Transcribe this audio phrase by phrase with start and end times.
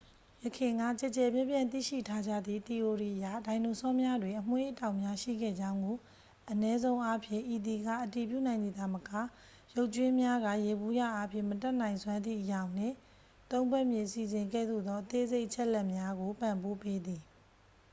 [0.43, 5.97] ယခင်က ကျယ်ကျယ်ပြန့်ပြန့် သိရှိထားကြသည့် သီအိုရီအရ ဒိုင်နိုဆောများတွင် အမွေးအတောင်များရှိခဲ့ကြောင်းကို
[6.51, 9.09] အနည်းဆုံးအားဖြင့် ဤသည်က အတည်ပြုနိုင်သည်သာမက
[9.75, 12.95] ရုပ်ကြွင်းများက ယေဘုယျအားဖြင့် မတတ်နိုင်စွမ်းသည့် အရောင်နှင့်
[13.51, 17.21] သုံးဖက်မြင်အစီအစဉ်ကဲ့သို့သော အသေးစိတ်အချက်အလက်များကို ပံ့ပိုးပေးသည်